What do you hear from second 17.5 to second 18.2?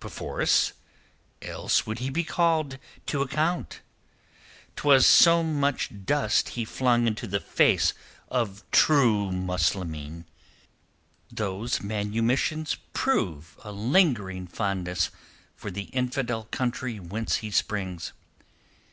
springs.